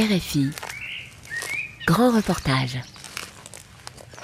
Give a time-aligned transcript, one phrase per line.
[0.00, 0.46] RFI.
[1.86, 2.80] Grand reportage.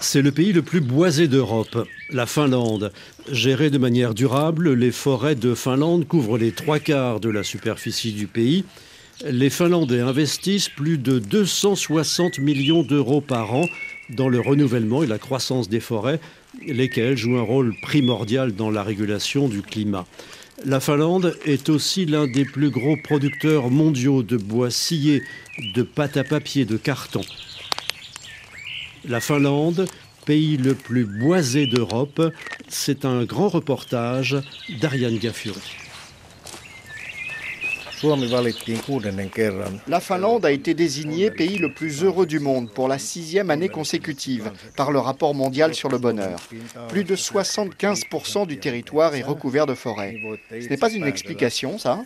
[0.01, 2.93] C'est le pays le plus boisé d'Europe, la Finlande.
[3.31, 8.13] Gérée de manière durable, les forêts de Finlande couvrent les trois quarts de la superficie
[8.13, 8.65] du pays.
[9.27, 13.67] Les Finlandais investissent plus de 260 millions d'euros par an
[14.09, 16.21] dans le renouvellement et la croissance des forêts,
[16.67, 20.07] lesquelles jouent un rôle primordial dans la régulation du climat.
[20.65, 25.23] La Finlande est aussi l'un des plus gros producteurs mondiaux de bois scié,
[25.75, 27.21] de pâte à papier, de carton.
[29.05, 29.87] La Finlande,
[30.25, 32.33] pays le plus boisé d'Europe,
[32.69, 34.37] c'est un grand reportage
[34.81, 35.86] d'Ariane Gaffuri.
[39.89, 43.69] La Finlande a été désignée pays le plus heureux du monde pour la sixième année
[43.69, 46.39] consécutive par le rapport mondial sur le bonheur.
[46.89, 50.17] Plus de 75% du territoire est recouvert de forêts.
[50.51, 52.01] Ce n'est pas une explication, ça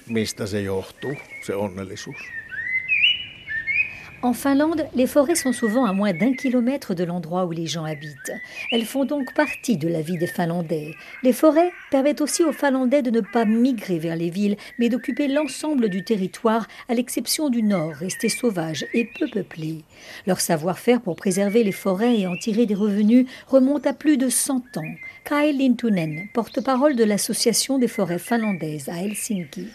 [4.22, 7.84] En Finlande, les forêts sont souvent à moins d'un kilomètre de l'endroit où les gens
[7.84, 8.34] habitent.
[8.70, 10.94] Elles font donc partie de la vie des Finlandais.
[11.22, 15.26] Les forêts permettent aussi aux Finlandais de ne pas migrer vers les villes, mais d'occuper
[15.26, 19.84] l'ensemble du territoire, à l'exception du nord, resté sauvage et peu peuplé.
[20.26, 24.28] Leur savoir-faire pour préserver les forêts et en tirer des revenus remonte à plus de
[24.28, 24.94] 100 ans.
[25.24, 29.68] Kai Lintunen, porte-parole de l'Association des forêts finlandaises à Helsinki.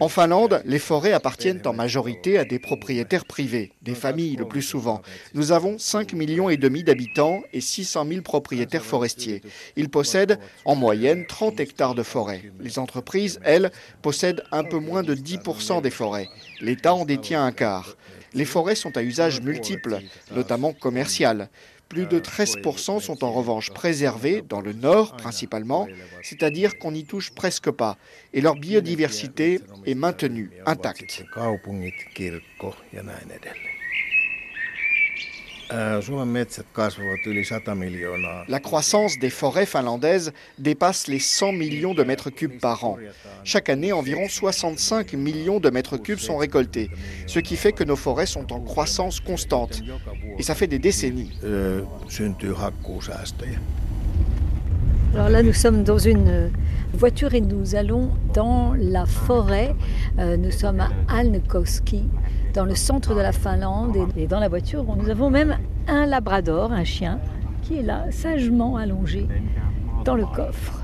[0.00, 4.62] En Finlande, les forêts appartiennent en majorité à des propriétaires privés, des familles le plus
[4.62, 5.00] souvent.
[5.32, 9.42] Nous avons 5 millions et demi d'habitants et 600 000 propriétaires forestiers.
[9.76, 12.50] Ils possèdent en moyenne 30 hectares de forêt.
[12.60, 13.70] Les entreprises, elles,
[14.02, 16.28] possèdent un peu moins de 10% des forêts.
[16.60, 17.96] L'État en détient un quart.
[18.34, 20.00] Les forêts sont à usage multiple,
[20.34, 21.48] notamment commercial.
[21.88, 25.86] Plus de 13% sont en revanche préservées, dans le nord principalement,
[26.22, 27.96] c'est-à-dire qu'on n'y touche presque pas,
[28.32, 31.24] et leur biodiversité est maintenue intacte.
[38.48, 42.98] La croissance des forêts finlandaises dépasse les 100 millions de mètres cubes par an.
[43.44, 46.90] Chaque année, environ 65 millions de mètres cubes sont récoltés,
[47.26, 49.82] ce qui fait que nos forêts sont en croissance constante.
[50.38, 51.32] Et ça fait des décennies.
[55.14, 56.50] Alors là, nous sommes dans une
[56.92, 59.74] voiture et nous allons dans la forêt.
[60.18, 62.02] Euh, nous sommes à Alnekoski,
[62.56, 64.08] dans le centre de la Finlande.
[64.16, 67.20] Et dans la voiture, nous avons même un labrador, un chien,
[67.62, 69.28] qui est là, sagement allongé
[70.04, 70.80] dans le coffre.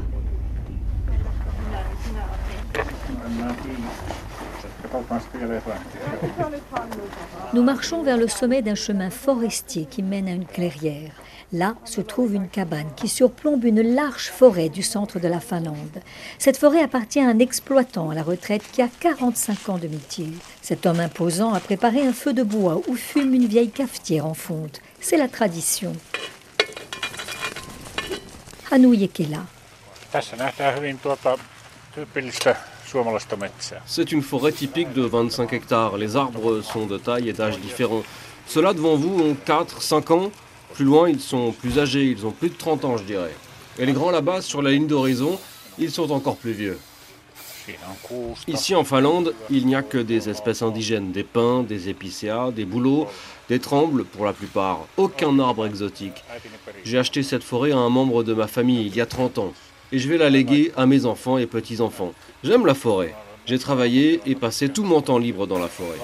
[7.54, 11.21] Nous marchons vers le sommet d'un chemin forestier qui mène à une clairière.
[11.52, 16.00] Là se trouve une cabane qui surplombe une large forêt du centre de la Finlande.
[16.38, 20.28] Cette forêt appartient à un exploitant à la retraite qui a 45 ans de métier.
[20.62, 24.32] Cet homme imposant a préparé un feu de bois où fume une vieille cafetière en
[24.32, 24.80] fonte.
[25.00, 25.92] C'est la tradition.
[28.70, 29.44] Jekela.
[33.86, 35.98] C'est une forêt typique de 25 hectares.
[35.98, 38.02] Les arbres sont de taille et d'âge différents.
[38.46, 40.30] Ceux-là devant vous ont 4-5 ans.
[40.74, 43.34] Plus loin, ils sont plus âgés, ils ont plus de 30 ans, je dirais.
[43.78, 45.38] Et les grands là-bas, sur la ligne d'horizon,
[45.78, 46.78] ils sont encore plus vieux.
[48.48, 52.64] Ici en Finlande, il n'y a que des espèces indigènes, des pins, des épicéas, des
[52.64, 53.06] bouleaux,
[53.48, 56.24] des trembles pour la plupart, aucun arbre exotique.
[56.84, 59.52] J'ai acheté cette forêt à un membre de ma famille il y a 30 ans
[59.92, 62.12] et je vais la léguer à mes enfants et petits-enfants.
[62.42, 63.14] J'aime la forêt.
[63.44, 65.98] J'ai travaillé et passé tout mon temps libre dans la forêt.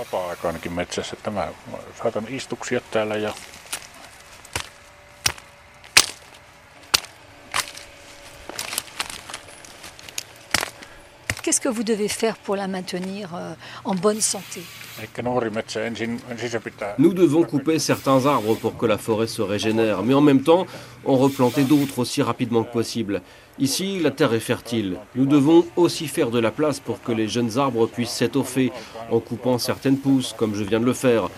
[11.59, 13.53] Qu'est-ce que vous devez faire pour la maintenir euh,
[13.85, 14.63] en bonne santé?
[16.99, 20.69] Nous devons couper certains arbres pour que la forêt se régénère, mais en même temps,
[21.05, 23.23] en replanter d'autres aussi rapidement que possible.
[23.59, 24.99] Ici, la terre est fertile.
[25.17, 28.71] Nous devons aussi faire de la place pour que les jeunes arbres puissent s'étoffer
[29.11, 31.29] en coupant certaines pousses, comme je viens de le faire.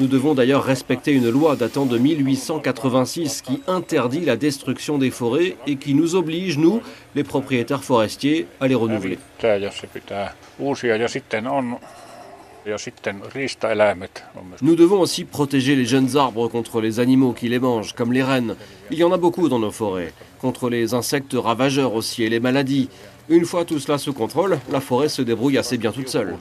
[0.00, 5.56] Nous devons d'ailleurs respecter une loi datant de 1886 qui interdit la destruction des forêts
[5.68, 6.82] et qui nous oblige, nous,
[7.14, 9.18] les propriétaires forestiers, à les renouveler.
[14.62, 18.22] Nous devons aussi protéger les jeunes arbres contre les animaux qui les mangent, comme les
[18.22, 18.56] rennes.
[18.90, 20.12] Il y en a beaucoup dans nos forêts.
[20.40, 22.88] Contre les insectes ravageurs aussi et les maladies.
[23.28, 26.36] Une fois tout cela sous contrôle, la forêt se débrouille assez bien toute seule.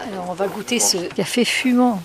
[0.00, 2.02] Alors on va goûter ce café fumant.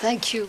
[0.00, 0.46] Thank you.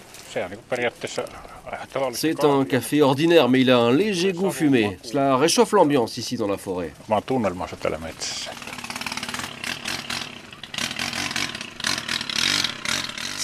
[2.14, 4.98] C'est un café ordinaire, mais il a un léger goût fumé.
[5.04, 6.94] Cela réchauffe l'ambiance ici dans la forêt.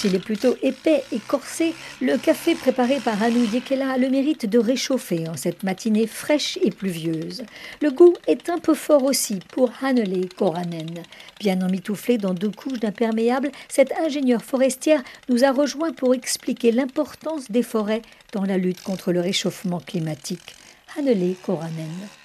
[0.00, 4.46] S'il est plutôt épais et corsé, le café préparé par Anu Yekela a le mérite
[4.46, 7.42] de réchauffer en cette matinée fraîche et pluvieuse.
[7.82, 11.02] Le goût est un peu fort aussi pour Hanele Koranen.
[11.38, 17.50] Bien emmitouflé dans deux couches d'imperméable, cette ingénieure forestière nous a rejoints pour expliquer l'importance
[17.50, 18.00] des forêts
[18.32, 20.54] dans la lutte contre le réchauffement climatique.
[20.96, 22.19] Hanele Koranen.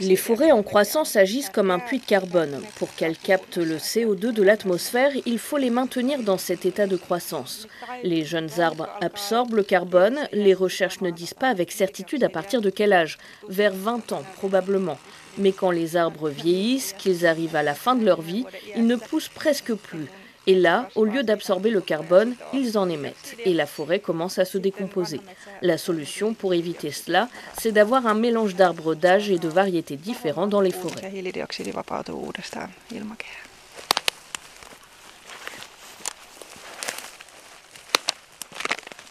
[0.00, 2.62] Les forêts en croissance agissent comme un puits de carbone.
[2.76, 6.96] Pour qu'elles captent le CO2 de l'atmosphère, il faut les maintenir dans cet état de
[6.96, 7.68] croissance.
[8.02, 10.18] Les jeunes arbres absorbent le carbone.
[10.32, 13.18] Les recherches ne disent pas avec certitude à partir de quel âge.
[13.48, 14.98] Vers 20 ans, probablement.
[15.38, 18.44] Mais quand les arbres vieillissent, qu'ils arrivent à la fin de leur vie,
[18.76, 20.06] ils ne poussent presque plus.
[20.46, 24.44] Et là, au lieu d'absorber le carbone, ils en émettent et la forêt commence à
[24.44, 25.20] se décomposer.
[25.62, 27.28] La solution pour éviter cela,
[27.58, 31.12] c'est d'avoir un mélange d'arbres d'âge et de variétés différents dans les forêts.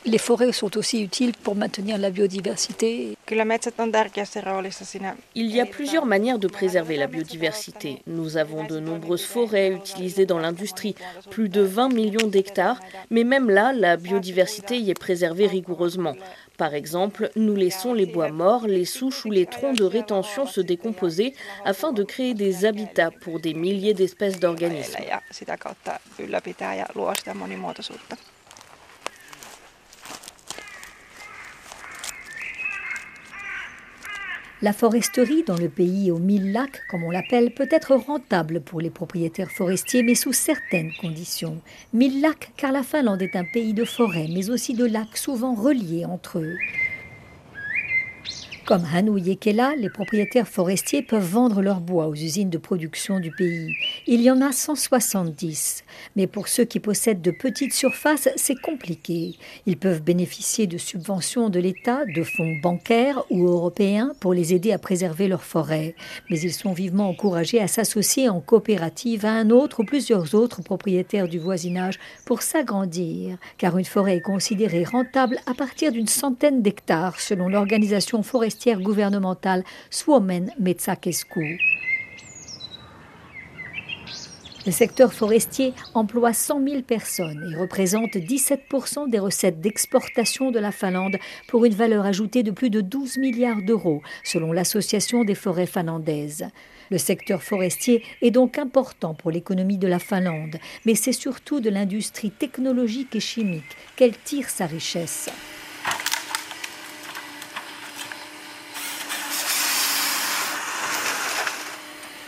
[0.10, 3.16] Les forêts sont aussi utiles pour maintenir la biodiversité.
[5.36, 8.02] Il y a plusieurs manières de préserver la biodiversité.
[8.08, 10.96] Nous avons de nombreuses forêts utilisées dans l'industrie,
[11.30, 12.80] plus de 20 millions d'hectares,
[13.12, 16.16] mais même là, la biodiversité y est préservée rigoureusement.
[16.58, 20.60] Par exemple, nous laissons les bois morts, les souches ou les troncs de rétention se
[20.60, 21.36] décomposer
[21.66, 24.98] afin de créer des habitats pour des milliers d'espèces d'organismes.
[34.62, 38.82] La foresterie dans le pays aux mille lacs, comme on l'appelle, peut être rentable pour
[38.82, 41.62] les propriétaires forestiers, mais sous certaines conditions.
[41.94, 45.54] Mille lacs, car la Finlande est un pays de forêts, mais aussi de lacs souvent
[45.54, 46.58] reliés entre eux.
[48.70, 53.32] Comme Hanou Yekela, les propriétaires forestiers peuvent vendre leur bois aux usines de production du
[53.32, 53.74] pays.
[54.06, 55.84] Il y en a 170.
[56.16, 59.34] Mais pour ceux qui possèdent de petites surfaces, c'est compliqué.
[59.66, 64.72] Ils peuvent bénéficier de subventions de l'État, de fonds bancaires ou européens pour les aider
[64.72, 65.96] à préserver leurs forêts.
[66.30, 70.62] Mais ils sont vivement encouragés à s'associer en coopérative à un autre ou plusieurs autres
[70.62, 73.36] propriétaires du voisinage pour s'agrandir.
[73.58, 79.64] Car une forêt est considérée rentable à partir d'une centaine d'hectares selon l'organisation forestière gouvernementale
[79.90, 81.58] Suomen Metsakesku.
[84.66, 90.72] Le secteur forestier emploie 100 000 personnes et représente 17% des recettes d'exportation de la
[90.72, 91.18] Finlande
[91.48, 96.46] pour une valeur ajoutée de plus de 12 milliards d'euros, selon l'Association des forêts finlandaises.
[96.92, 101.70] Le secteur forestier est donc important pour l'économie de la Finlande, mais c'est surtout de
[101.70, 105.30] l'industrie technologique et chimique qu'elle tire sa richesse.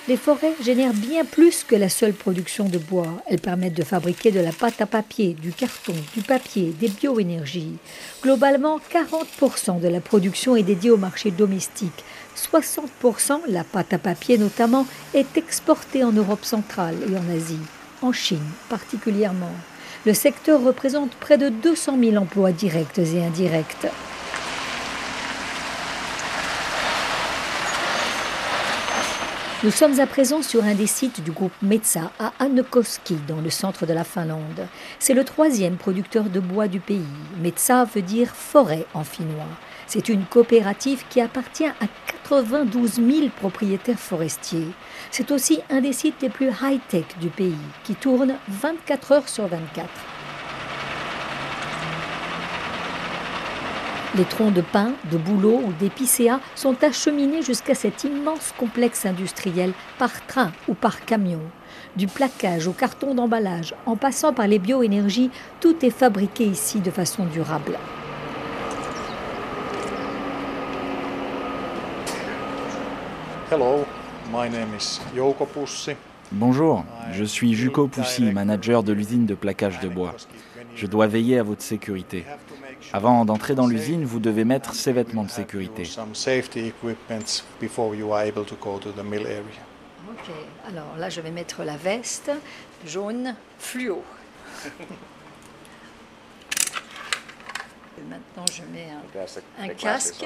[0.08, 3.22] Les forêts génèrent bien plus que la seule production de bois.
[3.28, 7.78] Elles permettent de fabriquer de la pâte à papier, du carton, du papier, des bioénergies.
[8.24, 12.04] Globalement, 40% de la production est dédiée au marché domestique.
[12.36, 17.60] 60%, la pâte à papier notamment, est exportée en Europe centrale et en Asie,
[18.02, 19.54] en Chine particulièrement.
[20.08, 23.86] Le secteur représente près de 200 000 emplois directs et indirects.
[29.64, 33.52] Nous sommes à présent sur un des sites du groupe Metsa à Annekoski, dans le
[33.52, 34.68] centre de la Finlande.
[34.98, 37.06] C'est le troisième producteur de bois du pays.
[37.40, 39.46] Metsa veut dire forêt en finnois.
[39.86, 41.88] C'est une coopérative qui appartient à
[42.28, 44.70] 92 000 propriétaires forestiers.
[45.12, 47.54] C'est aussi un des sites les plus high-tech du pays,
[47.84, 49.88] qui tourne 24 heures sur 24.
[54.18, 59.72] Les troncs de pin, de bouleau ou d'épicéa sont acheminés jusqu'à cet immense complexe industriel
[59.98, 61.40] par train ou par camion.
[61.96, 66.92] Du plaquage au carton d'emballage, en passant par les bioénergies, tout est fabriqué ici de
[66.92, 67.78] façon durable.
[76.34, 80.16] Bonjour, je suis Juko Poussi, manager de l'usine de plaquage de bois.
[80.82, 82.26] Je dois veiller à votre sécurité.
[82.92, 85.84] Avant d'entrer dans l'usine, vous devez mettre ces vêtements de sécurité.
[90.10, 90.32] Ok,
[90.68, 92.32] alors là je vais mettre la veste
[92.84, 94.04] jaune fluo.
[98.10, 98.88] maintenant je mets
[99.60, 100.26] un, casque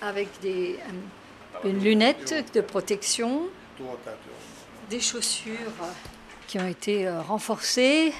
[0.00, 0.78] avec des,
[1.64, 3.42] une lunette de protection,
[4.88, 5.72] des chaussures
[6.46, 8.12] qui ont été euh, renforcées.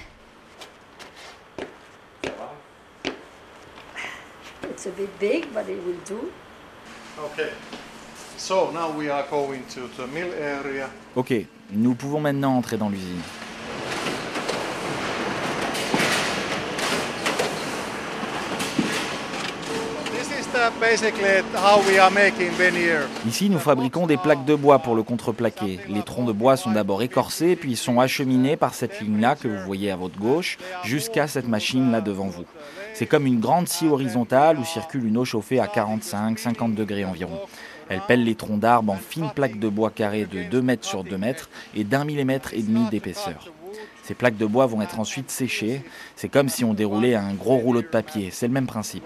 [4.81, 6.31] It's a bit big, but it will do.
[7.19, 7.51] Okay.
[8.35, 10.89] So now we are going to the mill area.
[11.15, 13.21] Ok, nous pouvons maintenant entrer dans l'usine.
[23.27, 25.79] Ici, nous fabriquons des plaques de bois pour le contreplaqué.
[25.87, 29.63] Les troncs de bois sont d'abord écorcés, puis sont acheminés par cette ligne-là que vous
[29.63, 32.45] voyez à votre gauche, jusqu'à cette machine-là devant vous.
[32.95, 37.39] C'est comme une grande scie horizontale où circule une eau chauffée à 45-50 degrés environ.
[37.87, 41.03] Elle pèle les troncs d'arbres en fines plaques de bois carrées de 2 mètres sur
[41.03, 43.51] 2 mètres et d'un millimètre et demi d'épaisseur.
[44.03, 45.83] Ces plaques de bois vont être ensuite séchées.
[46.15, 48.29] C'est comme si on déroulait un gros rouleau de papier.
[48.31, 49.05] C'est le même principe.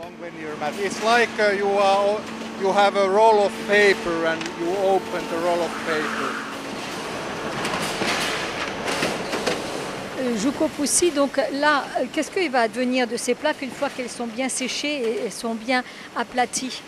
[10.38, 14.28] Jouko Poussi, donc là, qu'est-ce qu'il va advenir de ces plaques une fois qu'elles sont
[14.28, 15.84] bien séchées et sont bien
[16.16, 16.82] aplaties?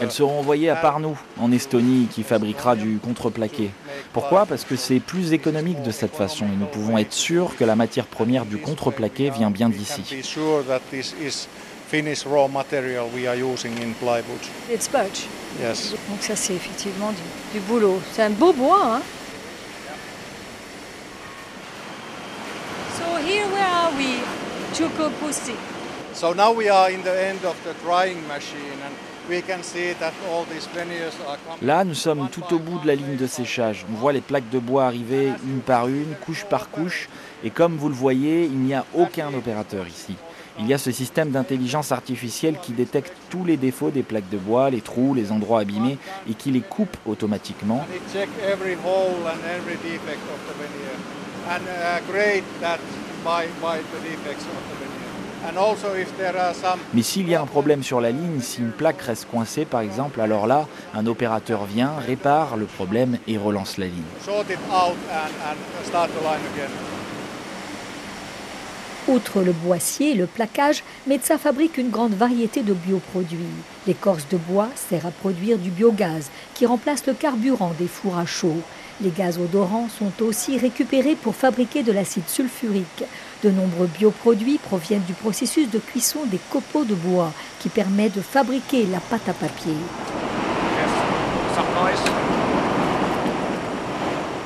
[0.00, 3.70] Elles seront envoyées à Parnou, en Estonie, qui fabriquera du contreplaqué.
[4.12, 4.46] Pourquoi?
[4.46, 7.76] Parce que c'est plus économique de cette façon et nous pouvons être sûrs que la
[7.76, 10.02] matière première du contreplaqué vient bien d'ici.
[11.90, 14.40] Finnish raw material we are using in plywood.
[14.70, 15.26] It's birch.
[15.60, 15.92] Yes.
[16.08, 18.00] Donc ça c'est effectivement du, du boulot.
[18.12, 18.94] C'est un beau bois.
[18.94, 19.02] Hein?
[22.96, 24.20] So here where are we?
[24.72, 25.56] Chukopusi.
[26.12, 28.94] So now we are in the end of the drying machine and
[29.28, 31.66] we can see that all these veneers are coming.
[31.66, 33.86] Là, nous sommes tout au bout de la ligne de séchage.
[33.90, 37.08] On voit les plaques de bois arriver une par une, couche par couche,
[37.44, 40.16] et comme vous le voyez, il n'y a aucun opérateur ici.
[40.58, 44.36] Il y a ce système d'intelligence artificielle qui détecte tous les défauts des plaques de
[44.36, 45.96] bois, les trous, les endroits abîmés
[46.28, 47.86] et qui les coupe automatiquement.
[51.48, 52.78] And, uh, grade that
[53.24, 54.89] by, by the defects of the veneer.
[56.94, 59.80] Mais s'il y a un problème sur la ligne, si une plaque reste coincée par
[59.80, 64.02] exemple, alors là, un opérateur vient, répare le problème et relance la ligne.
[69.08, 73.38] Outre le boissier et le plaquage, Metsa fabrique une grande variété de bioproduits.
[73.86, 78.26] L'écorce de bois sert à produire du biogaz qui remplace le carburant des fours à
[78.26, 78.58] chaud.
[79.00, 83.04] Les gaz odorants sont aussi récupérés pour fabriquer de l'acide sulfurique.
[83.42, 88.20] De nombreux bioproduits proviennent du processus de cuisson des copeaux de bois qui permet de
[88.20, 89.72] fabriquer la pâte à papier.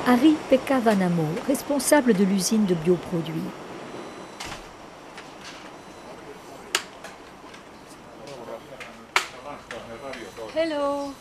[0.07, 3.33] Harry Pekavanamo, responsable de l'usine de bioproduits.
[10.55, 11.11] Hello.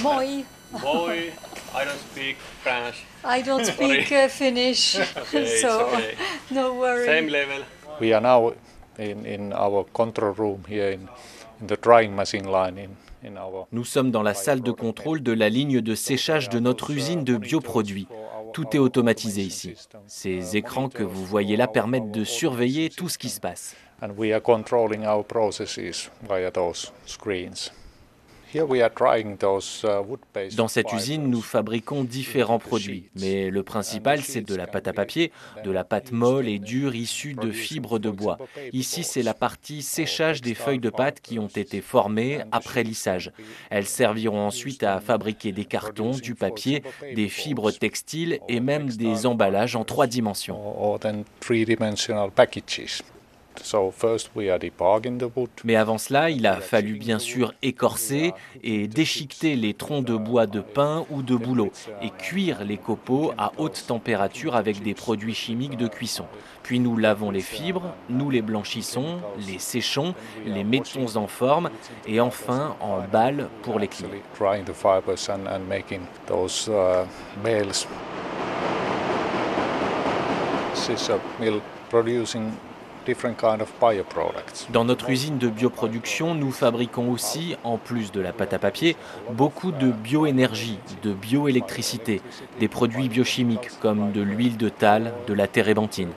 [0.00, 0.22] moi.
[0.80, 1.32] Moi.
[1.74, 3.04] I don't speak French.
[3.24, 6.14] I don't speak uh, Finnish, okay, so okay.
[6.50, 7.04] no worry.
[7.04, 7.64] Same level.
[8.00, 8.52] We are now
[8.96, 11.08] in, in our control room here in,
[11.60, 15.20] in the drying machine line in, in our Nous sommes dans la salle de contrôle
[15.22, 18.06] de la ligne de séchage de notre usine de bioproduits.
[18.52, 19.74] Tout est automatisé ici.
[20.06, 23.74] Ces écrans que vous voyez là permettent de surveiller tout ce qui se passe.
[24.00, 27.72] And we are controlling our processes via those screens.
[28.54, 34.88] Uh, Dans cette usine, nous fabriquons différents produits, mais le principal, c'est de la pâte
[34.88, 35.32] à papier,
[35.64, 38.38] de la pâte molle et dure issue de fibres de bois.
[38.72, 43.32] Ici, c'est la partie séchage des feuilles de pâte qui ont été formées après lissage.
[43.70, 46.82] Elles serviront ensuite à fabriquer des cartons, du papier,
[47.14, 50.58] des fibres textiles et même des emballages en trois dimensions.
[55.64, 58.32] Mais avant cela, il a fallu bien sûr écorcer
[58.62, 61.70] et déchiqueter les troncs de bois de pin ou de bouleau
[62.02, 66.26] et cuire les copeaux à haute température avec des produits chimiques de cuisson.
[66.62, 70.14] Puis nous lavons les fibres, nous les blanchissons, les séchons,
[70.46, 71.70] les mettons en forme
[72.06, 74.08] et enfin en balles pour les clients.
[84.70, 88.96] Dans notre usine de bioproduction, nous fabriquons aussi, en plus de la pâte à papier,
[89.32, 92.22] beaucoup de bioénergie, de bioélectricité,
[92.60, 96.10] des produits biochimiques comme de l'huile de tal, de la térébenthine.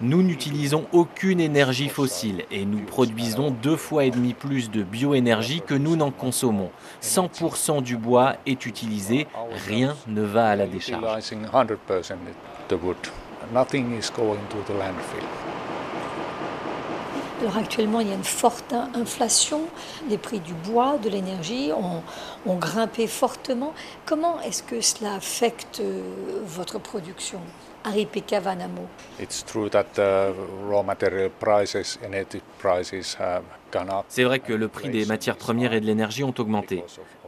[0.00, 5.62] Nous n'utilisons aucune énergie fossile et nous produisons deux fois et demi plus de bioénergie
[5.64, 6.70] que nous n'en consommons.
[7.00, 9.28] 100% du bois est utilisé,
[9.68, 11.04] rien ne va à la décharge.
[17.44, 19.68] Alors actuellement, il y a une forte inflation.
[20.08, 21.72] Les prix du bois, de l'énergie
[22.46, 23.74] ont, grimpé fortement.
[24.06, 26.00] Comment est-ce que cela affecte euh,
[26.46, 27.40] votre production?
[28.40, 28.88] Vanamo.
[34.08, 36.82] C'est vrai que le prix des matières premières et de l'énergie ont augmenté.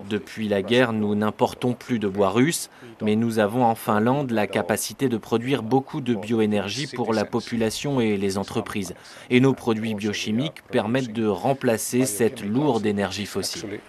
[0.09, 2.71] Depuis la guerre, nous n'importons plus de bois russe,
[3.03, 8.01] mais nous avons en Finlande la capacité de produire beaucoup de bioénergie pour la population
[8.01, 8.95] et les entreprises.
[9.29, 13.81] Et nos produits biochimiques permettent de remplacer cette lourde énergie fossile.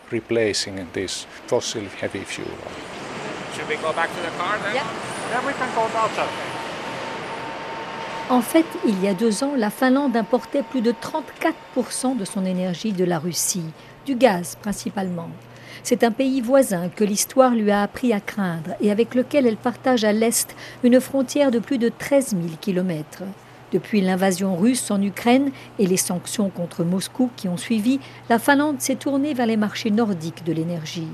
[8.30, 12.46] En fait, il y a deux ans, la Finlande importait plus de 34% de son
[12.46, 13.64] énergie de la Russie,
[14.06, 15.30] du gaz principalement.
[15.82, 19.56] C'est un pays voisin que l'histoire lui a appris à craindre et avec lequel elle
[19.56, 20.54] partage à l'est
[20.84, 23.24] une frontière de plus de 13 000 kilomètres.
[23.72, 28.82] Depuis l'invasion russe en Ukraine et les sanctions contre Moscou qui ont suivi, la Finlande
[28.82, 31.08] s'est tournée vers les marchés nordiques de l'énergie.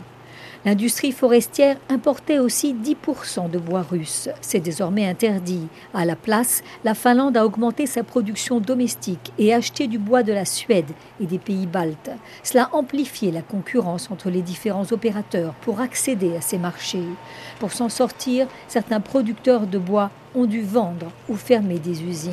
[0.65, 4.29] L'industrie forestière importait aussi 10% de bois russe.
[4.39, 5.67] C'est désormais interdit.
[5.93, 10.31] À la place, la Finlande a augmenté sa production domestique et acheté du bois de
[10.31, 12.11] la Suède et des pays baltes.
[12.43, 17.03] Cela a amplifié la concurrence entre les différents opérateurs pour accéder à ces marchés.
[17.59, 22.31] Pour s'en sortir, certains producteurs de bois ont dû vendre ou fermer des usines.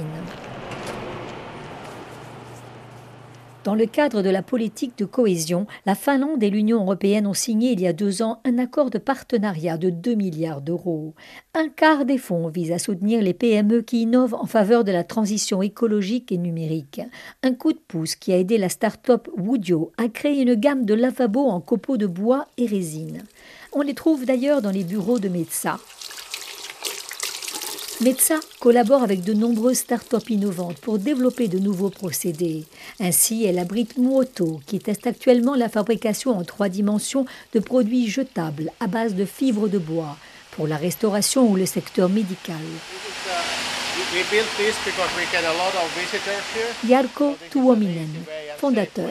[3.63, 7.73] Dans le cadre de la politique de cohésion, la Finlande et l'Union européenne ont signé
[7.73, 11.15] il y a deux ans un accord de partenariat de 2 milliards d'euros.
[11.53, 15.05] Un quart des fonds vise à soutenir les PME qui innovent en faveur de la
[15.05, 17.03] transition écologique et numérique.
[17.43, 20.95] Un coup de pouce qui a aidé la start-up Woodio à créer une gamme de
[20.95, 23.25] lavabos en copeaux de bois et résine.
[23.75, 25.79] On les trouve d'ailleurs dans les bureaux de Metsa,
[28.01, 32.65] Metsa collabore avec de nombreuses start-up innovantes pour développer de nouveaux procédés.
[32.99, 38.73] Ainsi, elle abrite Muoto, qui teste actuellement la fabrication en trois dimensions de produits jetables
[38.81, 40.17] à base de fibres de bois
[40.53, 42.57] pour la restauration ou le secteur médical.
[46.89, 48.09] Jarko Tuominen,
[48.57, 49.11] fondateur.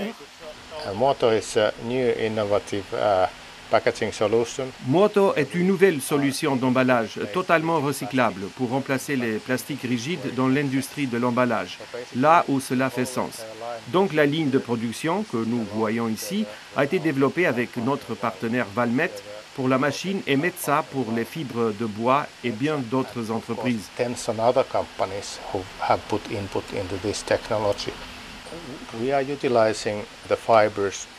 [4.88, 11.08] Moto est une nouvelle solution d'emballage totalement recyclable pour remplacer les plastiques rigides dans l'industrie
[11.08, 11.78] de l'emballage,
[12.16, 13.46] là où cela fait sens.
[13.90, 18.66] Donc la ligne de production que nous voyons ici a été développée avec notre partenaire
[18.76, 19.12] Valmet
[19.56, 23.90] pour la machine et Metsa pour les fibres de bois et bien d'autres entreprises.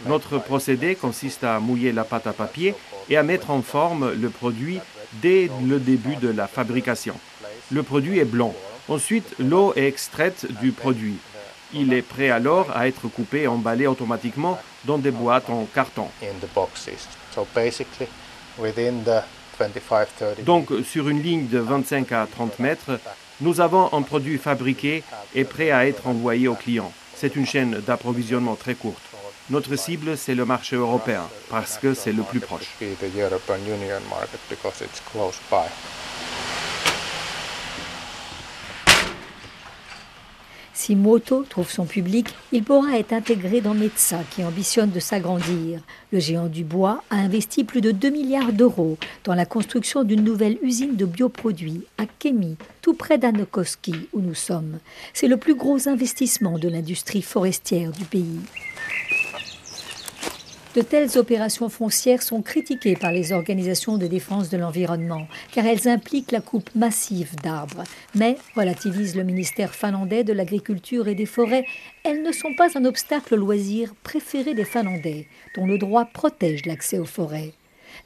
[0.07, 2.75] Notre procédé consiste à mouiller la pâte à papier
[3.09, 4.81] et à mettre en forme le produit
[5.15, 7.15] dès le début de la fabrication.
[7.71, 8.55] Le produit est blanc.
[8.89, 11.17] Ensuite, l'eau est extraite du produit.
[11.73, 16.09] Il est prêt alors à être coupé et emballé automatiquement dans des boîtes en carton.
[20.45, 22.99] Donc, sur une ligne de 25 à 30 mètres,
[23.41, 26.93] nous avons un produit fabriqué et prêt à être envoyé au client.
[27.21, 29.03] C'est une chaîne d'approvisionnement très courte.
[29.51, 32.71] Notre cible, c'est le marché européen, parce que c'est le plus proche.
[40.91, 45.79] Si Moto trouve son public, il pourra être intégré dans Metsa qui ambitionne de s'agrandir.
[46.13, 50.25] Le géant du bois a investi plus de 2 milliards d'euros dans la construction d'une
[50.25, 54.81] nouvelle usine de bioproduits à Kemi, tout près d'Anokoski où nous sommes.
[55.15, 58.41] C'est le plus gros investissement de l'industrie forestière du pays.
[60.77, 65.89] De telles opérations foncières sont critiquées par les organisations de défense de l'environnement, car elles
[65.89, 67.83] impliquent la coupe massive d'arbres.
[68.15, 71.67] Mais, relativise le ministère finlandais de l'Agriculture et des Forêts,
[72.05, 76.65] elles ne sont pas un obstacle au loisir préféré des Finlandais, dont le droit protège
[76.67, 77.53] l'accès aux forêts.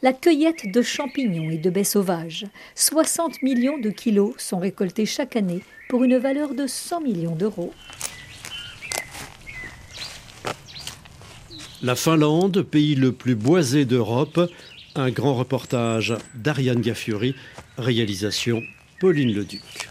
[0.01, 2.47] La cueillette de champignons et de baies sauvages.
[2.77, 7.75] 60 millions de kilos sont récoltés chaque année pour une valeur de 100 millions d'euros.
[11.85, 14.41] La Finlande, pays le plus boisé d'Europe,
[14.95, 17.35] un grand reportage d'Ariane Gaffiori,
[17.77, 18.63] réalisation
[19.01, 19.91] Pauline Leduc.